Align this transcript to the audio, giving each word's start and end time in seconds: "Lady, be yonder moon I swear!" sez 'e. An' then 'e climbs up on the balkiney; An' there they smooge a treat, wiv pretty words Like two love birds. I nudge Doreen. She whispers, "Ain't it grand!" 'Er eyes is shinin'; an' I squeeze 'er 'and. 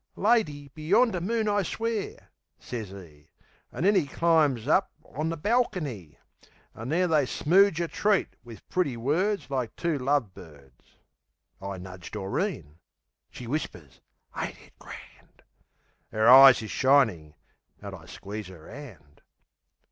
"Lady, 0.15 0.69
be 0.69 0.87
yonder 0.87 1.21
moon 1.21 1.47
I 1.47 1.61
swear!" 1.61 2.31
sez 2.57 2.91
'e. 2.91 3.29
An' 3.71 3.83
then 3.83 3.95
'e 3.95 4.07
climbs 4.07 4.67
up 4.67 4.89
on 5.05 5.29
the 5.29 5.37
balkiney; 5.37 6.17
An' 6.73 6.89
there 6.89 7.07
they 7.07 7.27
smooge 7.27 7.79
a 7.79 7.87
treat, 7.87 8.29
wiv 8.43 8.67
pretty 8.67 8.97
words 8.97 9.51
Like 9.51 9.75
two 9.75 9.99
love 9.99 10.33
birds. 10.33 10.95
I 11.61 11.77
nudge 11.77 12.09
Doreen. 12.09 12.79
She 13.29 13.45
whispers, 13.45 14.01
"Ain't 14.35 14.57
it 14.59 14.73
grand!" 14.79 15.43
'Er 16.11 16.27
eyes 16.27 16.63
is 16.63 16.71
shinin'; 16.71 17.35
an' 17.79 17.93
I 17.93 18.07
squeeze 18.07 18.49
'er 18.49 18.67
'and. 18.67 19.21